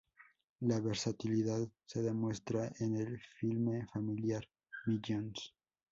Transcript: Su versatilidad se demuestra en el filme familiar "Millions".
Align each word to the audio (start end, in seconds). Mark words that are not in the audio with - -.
Su 0.59 0.65
versatilidad 0.81 1.67
se 1.85 2.01
demuestra 2.01 2.71
en 2.79 2.95
el 2.97 3.19
filme 3.39 3.85
familiar 3.93 4.43
"Millions". 4.87 5.53